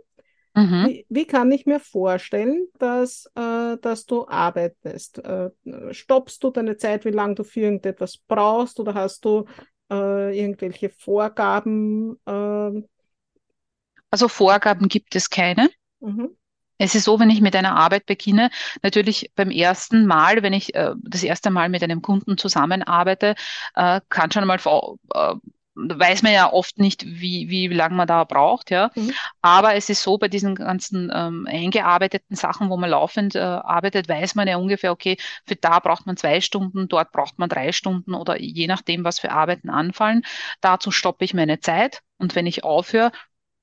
[0.55, 0.87] Mhm.
[0.89, 5.19] Wie, wie, kann ich mir vorstellen, dass, äh, dass du arbeitest?
[5.19, 5.51] Äh,
[5.93, 9.45] stoppst du deine Zeit, wie lange du für irgendetwas brauchst oder hast du
[9.91, 12.19] äh, irgendwelche Vorgaben?
[12.27, 12.89] Ähm?
[14.11, 15.71] Also Vorgaben gibt es keine.
[16.01, 16.37] Mhm.
[16.81, 18.51] Es ist so, wenn ich mit einer Arbeit beginne,
[18.83, 23.35] natürlich beim ersten Mal, wenn ich äh, das erste Mal mit einem Kunden zusammenarbeite,
[23.75, 25.35] äh, kann schon mal äh,
[25.75, 28.91] weiß man ja oft nicht, wie, wie lange man da braucht, ja.
[28.95, 29.13] Mhm.
[29.41, 34.09] Aber es ist so, bei diesen ganzen ähm, eingearbeiteten Sachen, wo man laufend äh, arbeitet,
[34.09, 35.17] weiß man ja ungefähr, okay,
[35.47, 39.21] für da braucht man zwei Stunden, dort braucht man drei Stunden oder je nachdem, was
[39.21, 40.23] für Arbeiten anfallen.
[40.61, 43.13] Dazu stoppe ich meine Zeit und wenn ich aufhöre,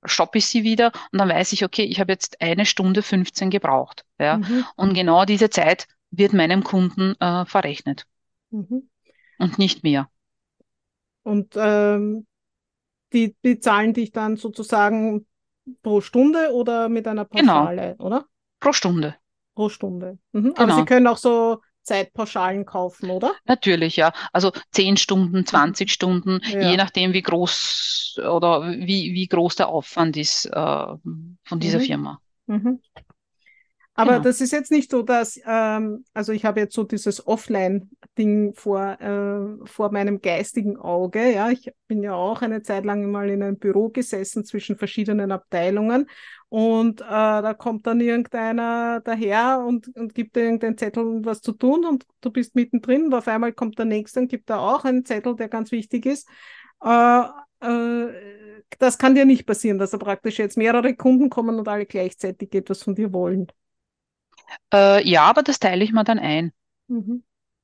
[0.08, 3.50] stoppe ich sie wieder und dann weiß ich, okay, ich habe jetzt eine Stunde 15
[3.50, 4.06] gebraucht.
[4.20, 4.38] Ja?
[4.38, 4.66] Mhm.
[4.76, 8.06] Und genau diese Zeit wird meinem Kunden äh, verrechnet.
[8.50, 8.90] Mhm.
[9.40, 10.10] Und nicht mehr.
[11.24, 12.26] Und ähm,
[13.14, 15.26] die bezahlen dich dann sozusagen
[15.82, 17.60] pro Stunde oder mit einer genau.
[17.60, 18.06] Pauschale, genau.
[18.06, 18.26] oder?
[18.60, 19.16] Pro Stunde.
[19.54, 20.18] Pro Stunde.
[20.32, 20.54] Mhm.
[20.56, 20.78] Aber genau.
[20.78, 23.34] Sie können auch so Zeitpauschalen kaufen, oder?
[23.46, 24.12] Natürlich, ja.
[24.34, 26.70] Also 10 Stunden, 20 Stunden, ja.
[26.72, 31.84] je nachdem, wie groß oder wie, wie groß der Aufwand ist äh, von dieser mhm.
[31.84, 32.20] Firma.
[32.48, 32.82] Mhm.
[34.00, 34.24] Aber genau.
[34.26, 39.02] das ist jetzt nicht so, dass, ähm, also ich habe jetzt so dieses Offline-Ding vor,
[39.02, 41.34] äh, vor meinem geistigen Auge.
[41.34, 45.32] Ja, ich bin ja auch eine Zeit lang mal in einem Büro gesessen zwischen verschiedenen
[45.32, 46.08] Abteilungen
[46.50, 51.42] und äh, da kommt dann irgendeiner daher und, und gibt dir irgendeinen Zettel, um was
[51.42, 54.60] zu tun und du bist mittendrin und auf einmal kommt der Nächste und gibt da
[54.60, 56.30] auch einen Zettel, der ganz wichtig ist.
[56.84, 57.24] Äh,
[57.62, 58.08] äh,
[58.78, 62.54] das kann dir nicht passieren, dass da praktisch jetzt mehrere Kunden kommen und alle gleichzeitig
[62.54, 63.48] etwas von dir wollen.
[64.74, 66.54] Äh, ja, aber das teile ich mir dann ein.
[66.88, 67.24] Mhm.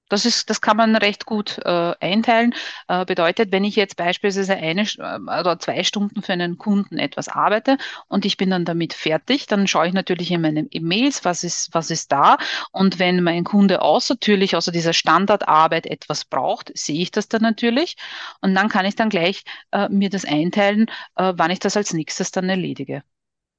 [0.10, 2.54] Das ist, das kann man recht gut äh, einteilen.
[2.88, 7.30] Äh, bedeutet, wenn ich jetzt beispielsweise eine äh, oder zwei Stunden für einen Kunden etwas
[7.30, 7.78] arbeite
[8.10, 11.74] und ich bin dann damit fertig, dann schaue ich natürlich in meinen E-Mails, was ist,
[11.74, 12.38] was ist da.
[12.72, 17.96] Und wenn mein Kunde außertürlich, außer dieser Standardarbeit etwas braucht, sehe ich das dann natürlich.
[18.41, 21.93] Und dann kann ich dann gleich äh, mir das einteilen, äh, wann ich das als
[21.93, 23.04] nächstes dann erledige.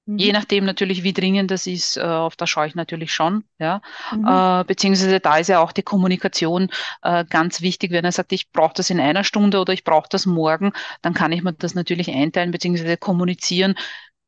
[0.06, 0.18] Mhm.
[0.18, 3.44] Je nachdem natürlich, wie dringend das ist, äh, auf das schaue ich natürlich schon.
[3.58, 3.80] Ja?
[4.12, 4.26] Mhm.
[4.26, 6.70] Äh, beziehungsweise da ist ja auch die Kommunikation
[7.02, 7.90] äh, ganz wichtig.
[7.90, 11.14] Wenn er sagt, ich brauche das in einer Stunde oder ich brauche das morgen, dann
[11.14, 13.74] kann ich mir das natürlich einteilen, beziehungsweise kommunizieren,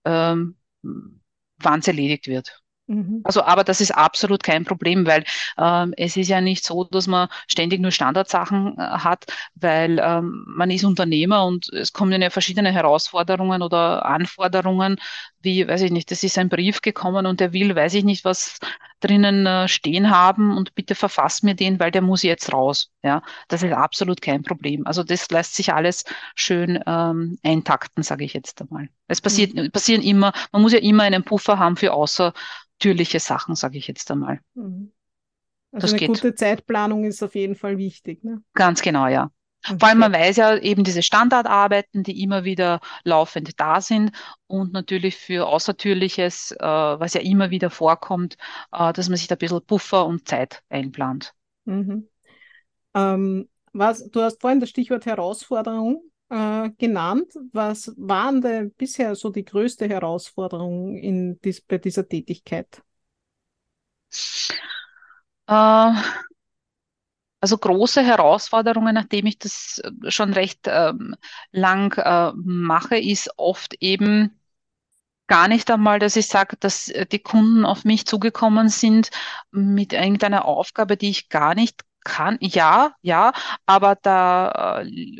[0.04, 2.62] ähm, wann es erledigt wird.
[2.88, 3.20] Mhm.
[3.24, 5.24] Also, aber das ist absolut kein Problem, weil
[5.58, 9.24] ähm, es ist ja nicht so, dass man ständig nur Standardsachen äh, hat,
[9.56, 14.98] weil ähm, man ist Unternehmer und es kommen ja verschiedene Herausforderungen oder Anforderungen,
[15.40, 18.24] wie, weiß ich nicht, das ist ein Brief gekommen und der will, weiß ich nicht,
[18.24, 18.58] was
[19.00, 22.90] drinnen äh, stehen haben und bitte verfass mir den, weil der muss jetzt raus.
[23.02, 24.86] Ja, das ist absolut kein Problem.
[24.86, 26.04] Also das lässt sich alles
[26.34, 28.88] schön ähm, eintakten, sage ich jetzt einmal.
[29.06, 29.70] Es passiert, mhm.
[29.70, 32.32] passieren immer, man muss ja immer einen Puffer haben für außer
[32.78, 34.40] natürliche Sachen, sage ich jetzt einmal.
[34.54, 34.92] Mhm.
[35.72, 36.08] Also das eine geht.
[36.08, 38.24] gute Zeitplanung ist auf jeden Fall wichtig.
[38.24, 38.42] Ne?
[38.54, 39.30] Ganz genau, ja.
[39.80, 44.12] Allem, man weiß ja eben diese Standardarbeiten, die immer wieder laufend da sind
[44.46, 48.36] und natürlich für Außertürliches, äh, was ja immer wieder vorkommt,
[48.72, 51.34] äh, dass man sich da ein bisschen Puffer und Zeit einplant.
[51.64, 52.08] Mhm.
[52.94, 57.32] Ähm, was, du hast vorhin das Stichwort Herausforderung äh, genannt.
[57.52, 62.82] Was waren denn bisher so die größte Herausforderung in dies, bei dieser Tätigkeit?
[67.40, 71.16] Also große Herausforderungen, nachdem ich das äh, schon recht ähm,
[71.52, 74.38] lang äh, mache, ist oft eben
[75.26, 79.10] gar nicht einmal, dass ich sage, dass äh, die Kunden auf mich zugekommen sind
[79.50, 83.32] mit irgendeiner Aufgabe, die ich gar nicht kann, ja, ja,
[83.66, 85.14] aber da äh,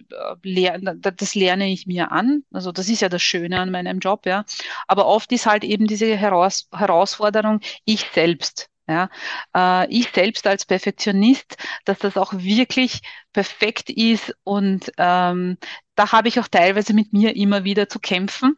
[0.44, 2.44] lerne, das lerne ich mir an.
[2.52, 4.44] Also das ist ja das Schöne an meinem Job, ja.
[4.86, 8.70] Aber oft ist halt eben diese Heraus Herausforderung, ich selbst.
[8.88, 9.10] Ja,
[9.54, 13.00] äh, ich selbst als Perfektionist, dass das auch wirklich
[13.32, 15.58] perfekt ist und ähm,
[15.96, 18.56] da habe ich auch teilweise mit mir immer wieder zu kämpfen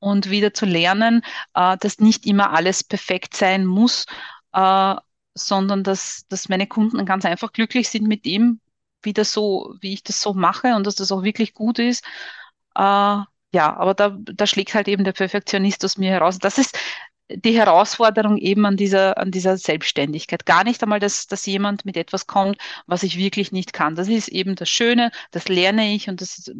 [0.00, 1.22] und wieder zu lernen,
[1.54, 4.06] äh, dass nicht immer alles perfekt sein muss.
[4.52, 4.96] Äh,
[5.34, 8.60] sondern dass, dass meine Kunden ganz einfach glücklich sind mit dem,
[9.02, 12.04] wie das so, wie ich das so mache und dass das auch wirklich gut ist.
[12.74, 12.80] Äh,
[13.52, 16.38] ja, aber da, da schlägt halt eben der Perfektionist aus mir heraus.
[16.38, 16.78] Das ist
[17.36, 20.46] die Herausforderung eben an dieser, an dieser Selbstständigkeit.
[20.46, 23.94] Gar nicht einmal, dass, dass jemand mit etwas kommt, was ich wirklich nicht kann.
[23.94, 26.52] Das ist eben das Schöne, das lerne ich und das ist,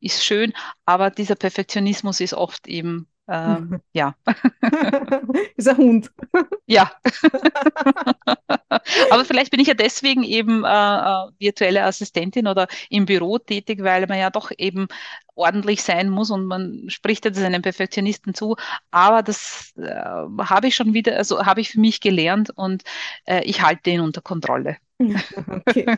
[0.00, 0.52] ist schön,
[0.84, 4.14] aber dieser Perfektionismus ist oft eben ähm, ja.
[5.56, 6.10] ist ein Hund.
[6.66, 6.90] Ja.
[9.10, 13.82] Aber vielleicht bin ich ja deswegen eben äh, äh, virtuelle Assistentin oder im Büro tätig,
[13.82, 14.88] weil man ja doch eben
[15.34, 18.56] ordentlich sein muss und man spricht jetzt einem Perfektionisten zu.
[18.90, 22.82] Aber das äh, habe ich schon wieder, also habe ich für mich gelernt und
[23.26, 24.78] äh, ich halte ihn unter Kontrolle.
[24.98, 25.96] Okay.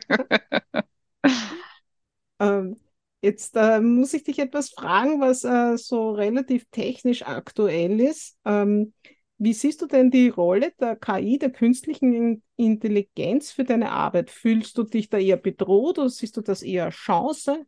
[2.41, 2.77] ähm,
[3.23, 8.37] Jetzt äh, muss ich dich etwas fragen, was äh, so relativ technisch aktuell ist.
[8.45, 8.93] Ähm,
[9.39, 14.31] wie siehst du denn die Rolle der KI, der künstlichen Intelligenz für deine Arbeit?
[14.31, 17.67] Fühlst du dich da eher bedroht oder siehst du das eher Chance?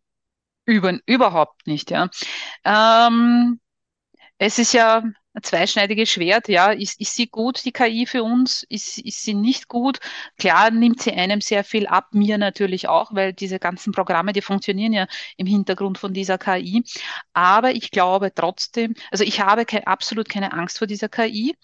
[0.64, 2.08] Über, überhaupt nicht, ja.
[2.64, 3.60] Ähm,
[4.38, 5.02] es ist ja
[5.38, 6.72] ein zweischneidiges Schwert, ja.
[6.72, 8.64] Ist, ist sie gut, die KI für uns?
[8.68, 9.98] Ist, ist sie nicht gut?
[10.38, 14.42] Klar nimmt sie einem sehr viel ab, mir natürlich auch, weil diese ganzen Programme, die
[14.42, 16.84] funktionieren ja im Hintergrund von dieser KI.
[17.32, 21.54] Aber ich glaube trotzdem, also ich habe ke absolut keine Angst vor dieser KI,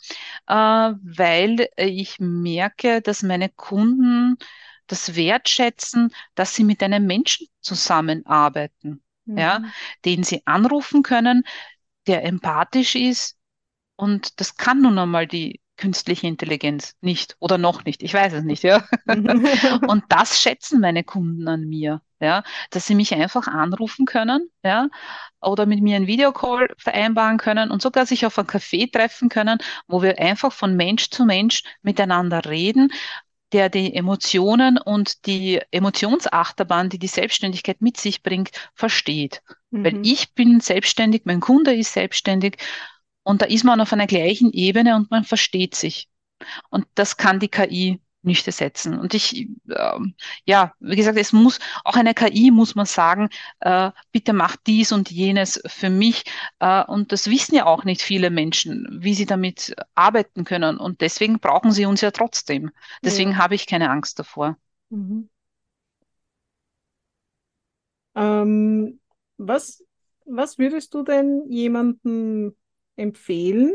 [0.47, 4.37] äh, weil ich merke, dass meine Kunden
[4.87, 9.39] das wertschätzen, dass sie mit einem Menschen zusammenarbeiten, mhm.
[9.39, 9.63] ja,
[10.05, 11.45] den sie anrufen können,
[12.07, 13.39] der empathisch ist,
[13.97, 18.03] und das kann nun einmal die künstliche Intelligenz nicht oder noch nicht.
[18.03, 18.85] Ich weiß es nicht, ja.
[19.07, 24.89] und das schätzen meine Kunden an mir, ja, dass sie mich einfach anrufen können, ja,
[25.41, 29.59] oder mit mir einen Videocall vereinbaren können und sogar sich auf ein Café treffen können,
[29.89, 32.93] wo wir einfach von Mensch zu Mensch miteinander reden,
[33.53, 39.43] der die Emotionen und die Emotionsachterbahn, die die Selbstständigkeit mit sich bringt, versteht.
[39.71, 39.85] Mhm.
[39.85, 42.57] Weil ich bin selbstständig, mein Kunde ist selbstständig
[43.25, 46.09] und da ist man auf einer gleichen Ebene und man versteht sich.
[46.71, 48.99] Und das kann die KI nicht ersetzen.
[48.99, 49.99] Und ich, äh,
[50.47, 53.29] ja, wie gesagt, es muss, auch eine KI muss man sagen,
[53.61, 56.25] äh, bitte mach dies und jenes für mich.
[56.59, 60.79] Äh, und das wissen ja auch nicht viele Menschen, wie sie damit arbeiten können.
[60.79, 62.71] Und deswegen brauchen sie uns ja trotzdem.
[63.03, 63.37] Deswegen ja.
[63.39, 64.57] habe ich keine Angst davor.
[64.91, 65.29] Mhm.
[68.17, 69.01] Ähm,
[69.37, 69.85] was,
[70.25, 72.57] was würdest du denn jemanden
[72.97, 73.75] empfehlen,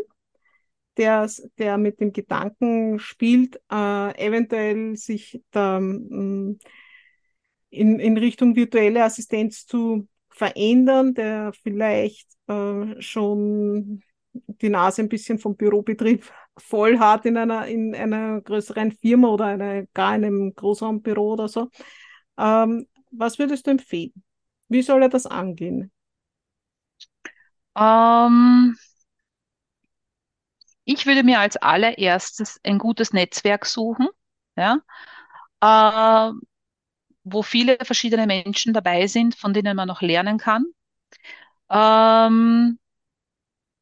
[0.97, 6.57] der, der mit dem Gedanken spielt, äh, eventuell sich da, mm,
[7.69, 14.03] in, in Richtung virtuelle Assistenz zu verändern, der vielleicht äh, schon
[14.33, 19.45] die Nase ein bisschen vom Bürobetrieb voll hat in einer, in einer größeren Firma oder
[19.45, 21.69] eine, gar in einem Großraumbüro oder so.
[22.37, 24.13] Ähm, was würdest du empfehlen?
[24.67, 25.91] Wie soll er das angehen?
[27.75, 28.75] Ähm,
[30.91, 34.07] Ich würde mir als allererstes ein gutes Netzwerk suchen,
[34.57, 34.79] ja,
[35.61, 36.33] äh,
[37.23, 40.65] wo viele verschiedene Menschen dabei sind, von denen man noch lernen kann.
[41.69, 42.79] Ähm,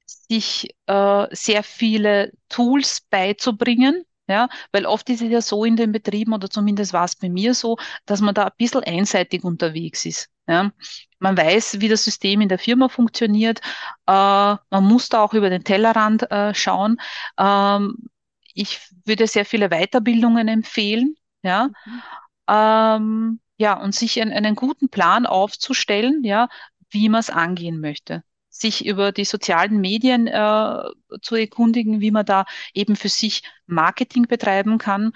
[0.05, 5.91] sich äh, sehr viele Tools beizubringen, ja, weil oft ist es ja so in den
[5.91, 10.05] Betrieben, oder zumindest war es bei mir so, dass man da ein bisschen einseitig unterwegs
[10.05, 10.29] ist.
[10.47, 10.71] Ja.
[11.19, 13.59] Man weiß, wie das System in der Firma funktioniert.
[14.05, 16.97] Äh, man muss da auch über den Tellerrand äh, schauen.
[17.37, 18.09] Ähm,
[18.53, 21.15] ich würde sehr viele Weiterbildungen empfehlen.
[21.43, 21.69] Ja.
[21.85, 22.01] Mhm.
[22.49, 26.47] Ähm, ja, und sich einen, einen guten Plan aufzustellen, ja,
[26.89, 28.23] wie man es angehen möchte
[28.59, 30.83] sich über die sozialen Medien äh,
[31.21, 35.13] zu erkundigen, wie man da eben für sich Marketing betreiben kann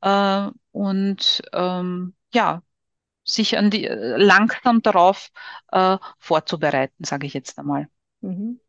[0.00, 2.62] äh, und ähm, ja,
[3.24, 5.30] sich an die langsam darauf
[5.70, 7.88] äh, vorzubereiten, sage ich jetzt einmal.
[8.20, 8.60] Mhm.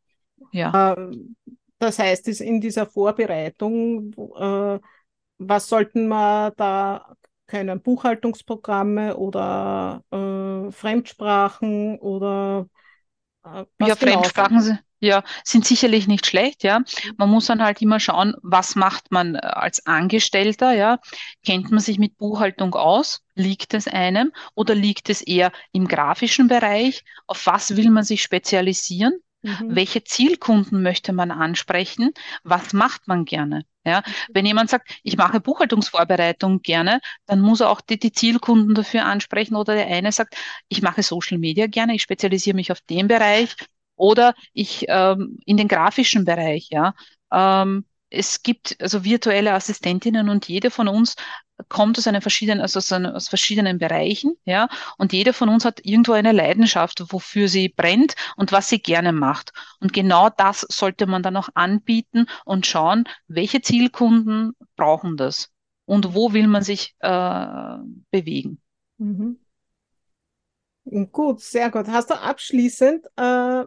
[0.51, 0.93] Ja.
[0.97, 1.36] Ähm,
[1.80, 4.80] das heißt, in dieser Vorbereitung, äh,
[5.38, 7.15] was sollten wir da
[7.47, 7.82] können?
[7.82, 12.67] Buchhaltungsprogramme oder äh, Fremdsprachen oder
[13.46, 16.82] äh, ja, Fremdsprachen sind, ja, sind sicherlich nicht schlecht, ja.
[17.18, 21.00] Man muss dann halt immer schauen, was macht man äh, als Angestellter, ja.
[21.46, 23.22] Kennt man sich mit Buchhaltung aus?
[23.36, 24.34] Liegt es einem?
[24.56, 27.04] Oder liegt es eher im grafischen Bereich?
[27.28, 29.20] Auf was will man sich spezialisieren?
[29.42, 29.76] Mhm.
[29.76, 32.12] Welche Zielkunden möchte man ansprechen?
[32.44, 33.64] Was macht man gerne?
[33.90, 38.76] Ja, wenn jemand sagt, ich mache Buchhaltungsvorbereitung gerne, dann muss er auch die, die, Zielkunden
[38.76, 39.56] dafür ansprechen.
[39.56, 40.36] Oder der eine sagt,
[40.68, 43.56] ich mache Social Media gerne, ich spezialisiere mich auf den Bereich
[43.96, 46.70] oder ich ähm, in den grafischen Bereich.
[46.72, 46.94] Ja,
[47.32, 51.16] ähm, es gibt also virtuelle Assistentinnen und jede von uns
[51.68, 56.14] kommt aus einer verschiedenen, also aus, verschiedenen Bereichen, ja, und jeder von uns hat irgendwo
[56.14, 59.51] eine Leidenschaft, wofür sie brennt und was sie gerne macht.
[59.80, 65.49] Und genau das sollte man dann auch anbieten und schauen, welche Zielkunden brauchen das
[65.86, 67.78] und wo will man sich äh,
[68.12, 68.62] bewegen.
[68.97, 69.39] Mhm.
[71.12, 71.88] Gut, sehr gut.
[71.88, 73.64] Hast du abschließend, äh,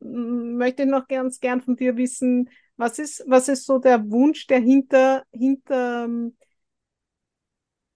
[0.00, 4.46] möchte ich noch ganz gern von dir wissen, was ist, was ist so der Wunsch,
[4.46, 6.08] der hinter, hinter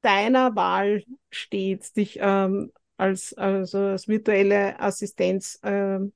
[0.05, 6.13] deiner Wahl steht, dich ähm, als, also als virtuelle Assistenz ähm,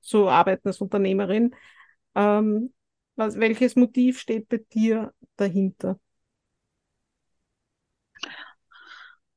[0.00, 1.54] zu arbeiten als Unternehmerin?
[2.14, 2.72] Ähm,
[3.16, 5.98] was, welches Motiv steht bei dir dahinter?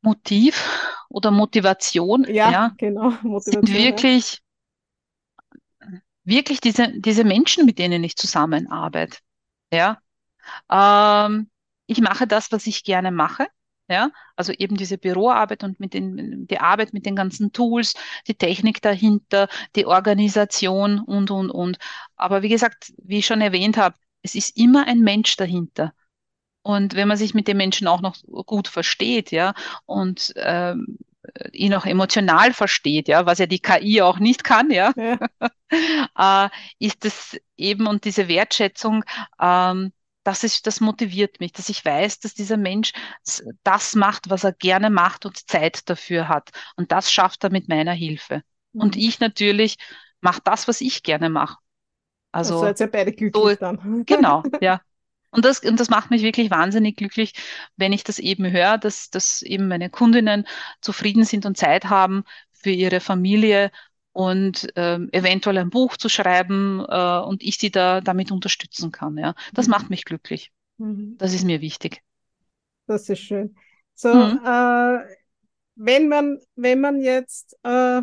[0.01, 0.69] Motiv
[1.09, 4.43] oder Motivation, ja, ja genau, Motivation, sind wirklich
[6.25, 9.17] wirklich diese, diese Menschen, mit denen ich zusammenarbeite.
[9.71, 9.99] Ja.
[10.69, 11.49] Ähm,
[11.87, 13.47] ich mache das, was ich gerne mache.
[13.89, 17.95] Ja, also eben diese Büroarbeit und mit den, die Arbeit mit den ganzen Tools,
[18.27, 21.77] die Technik dahinter, die Organisation und, und, und.
[22.15, 25.93] Aber wie gesagt, wie ich schon erwähnt habe, es ist immer ein Mensch dahinter.
[26.61, 28.15] Und wenn man sich mit den Menschen auch noch
[28.45, 29.53] gut versteht, ja,
[29.85, 30.97] und ähm,
[31.51, 35.19] ihn auch emotional versteht, ja, was ja die KI auch nicht kann, ja, ja.
[36.47, 39.03] äh, ist es eben und diese Wertschätzung,
[39.41, 39.91] ähm,
[40.23, 42.93] das ist, das motiviert mich, dass ich weiß, dass dieser Mensch
[43.63, 46.51] das macht, was er gerne macht und Zeit dafür hat.
[46.75, 48.41] Und das schafft er mit meiner Hilfe.
[48.71, 48.81] Mhm.
[48.81, 49.77] Und ich natürlich
[50.21, 51.57] mache das, was ich gerne mache.
[52.31, 54.03] Also, also seid ihr beide glücklich so, dann.
[54.05, 54.81] Genau, ja.
[55.29, 57.33] Und das, und das macht mich wirklich wahnsinnig glücklich,
[57.75, 60.47] wenn ich das eben höre, dass, dass eben meine Kundinnen
[60.79, 63.71] zufrieden sind und Zeit haben für ihre Familie
[64.13, 69.17] und ähm, eventuell ein Buch zu schreiben äh, und ich sie da damit unterstützen kann.
[69.17, 69.71] Ja, das mhm.
[69.71, 70.51] macht mich glücklich.
[70.77, 71.15] Mhm.
[71.17, 72.01] Das ist mir wichtig.
[72.87, 73.55] Das ist schön.
[73.95, 74.39] So, mhm.
[74.45, 74.99] äh,
[75.75, 78.01] wenn man wenn man jetzt äh,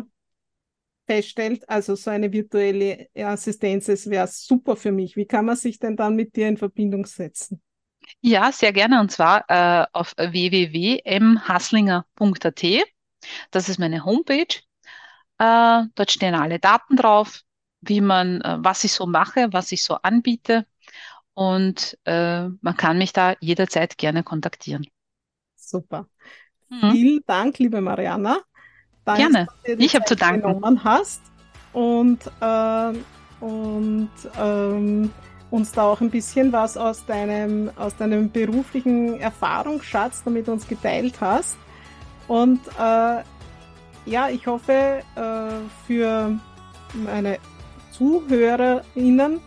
[1.07, 5.15] feststellt, also so eine virtuelle Assistenz, es wäre super für mich.
[5.15, 7.61] Wie kann man sich denn dann mit dir in Verbindung setzen?
[8.19, 12.65] Ja, sehr gerne und zwar äh, auf www.mhasslinger.at.
[13.51, 14.61] Das ist meine Homepage.
[15.41, 17.41] Äh, dort stehen alle Daten drauf,
[17.81, 20.67] wie man, äh, was ich so mache, was ich so anbiete.
[21.33, 24.85] Und äh, man kann mich da jederzeit gerne kontaktieren.
[25.55, 26.05] Super.
[26.69, 26.91] Mhm.
[26.91, 28.37] Vielen Dank, liebe Mariana.
[29.03, 29.47] Danke, Gerne.
[29.63, 30.47] Ich habe zu danken.
[30.47, 31.23] Genommen hast
[31.73, 32.93] und, äh,
[33.39, 35.11] und ähm,
[35.49, 41.19] uns da auch ein bisschen was aus deinem, aus deinem beruflichen Erfahrungsschatz damit uns geteilt
[41.19, 41.57] hast.
[42.27, 43.23] Und äh,
[44.05, 45.49] ja, ich hoffe, äh,
[45.85, 46.39] für
[46.93, 47.37] meine
[47.91, 49.39] ZuhörerInnen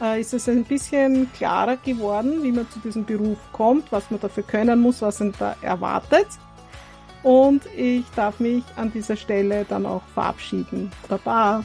[0.00, 4.20] äh, ist es ein bisschen klarer geworden, wie man zu diesem Beruf kommt, was man
[4.20, 6.26] dafür können muss, was man da erwartet.
[7.22, 10.90] Und ich darf mich an dieser Stelle dann auch verabschieden.
[11.08, 11.64] Baba.